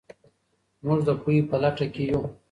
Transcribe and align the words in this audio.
موږ 0.85 0.99
د 1.07 1.09
پوهې 1.21 1.39
په 1.49 1.55
لټه 1.63 1.85
کې 1.93 2.03
یو. 2.11 2.21